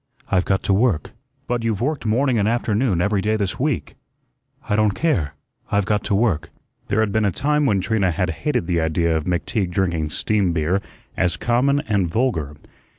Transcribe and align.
"I've 0.31 0.45
got 0.45 0.63
to 0.63 0.73
work." 0.73 1.11
"But 1.45 1.63
you've 1.63 1.79
worked 1.79 2.07
morning 2.07 2.39
and 2.39 2.47
afternoon 2.47 3.01
every 3.01 3.21
day 3.21 3.35
this 3.35 3.59
week." 3.59 3.93
"I 4.67 4.75
don't 4.75 4.95
care, 4.95 5.35
I've 5.71 5.85
got 5.85 6.03
to 6.05 6.15
work." 6.15 6.49
There 6.87 7.01
had 7.01 7.11
been 7.11 7.23
a 7.23 7.31
time 7.31 7.67
when 7.67 7.81
Trina 7.81 8.09
had 8.09 8.31
hated 8.31 8.65
the 8.65 8.81
idea 8.81 9.15
of 9.15 9.25
McTeague 9.25 9.69
drinking 9.69 10.09
steam 10.09 10.53
beer 10.53 10.81
as 11.15 11.37
common 11.37 11.81
and 11.81 12.07
vulgar. 12.09 12.55